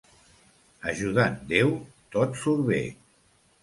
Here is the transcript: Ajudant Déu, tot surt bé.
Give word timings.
Ajudant 0.93 1.39
Déu, 1.53 1.71
tot 2.19 2.43
surt 2.43 2.69
bé. 2.75 2.85